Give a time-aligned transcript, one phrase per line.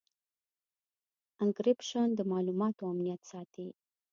[1.43, 3.67] انکریپشن د معلوماتو امنیت ساتي.